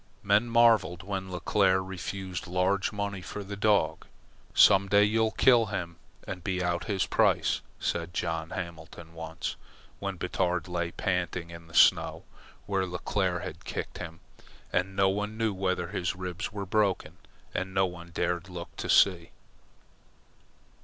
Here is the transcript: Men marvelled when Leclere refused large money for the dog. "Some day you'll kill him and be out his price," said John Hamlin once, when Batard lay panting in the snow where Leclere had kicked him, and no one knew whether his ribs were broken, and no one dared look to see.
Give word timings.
Men 0.23 0.49
marvelled 0.49 1.03
when 1.03 1.29
Leclere 1.29 1.83
refused 1.87 2.47
large 2.47 2.91
money 2.91 3.21
for 3.21 3.43
the 3.43 3.55
dog. 3.55 4.07
"Some 4.55 4.89
day 4.89 5.03
you'll 5.03 5.29
kill 5.29 5.67
him 5.67 5.97
and 6.25 6.43
be 6.43 6.63
out 6.63 6.85
his 6.85 7.05
price," 7.05 7.61
said 7.79 8.11
John 8.11 8.49
Hamlin 8.49 9.13
once, 9.13 9.57
when 9.99 10.17
Batard 10.17 10.67
lay 10.67 10.89
panting 10.89 11.51
in 11.51 11.67
the 11.67 11.75
snow 11.75 12.23
where 12.65 12.87
Leclere 12.87 13.43
had 13.43 13.63
kicked 13.63 13.99
him, 13.99 14.21
and 14.73 14.95
no 14.95 15.07
one 15.07 15.37
knew 15.37 15.53
whether 15.53 15.89
his 15.89 16.15
ribs 16.15 16.51
were 16.51 16.65
broken, 16.65 17.17
and 17.53 17.71
no 17.71 17.85
one 17.85 18.09
dared 18.09 18.49
look 18.49 18.75
to 18.77 18.89
see. 18.89 19.29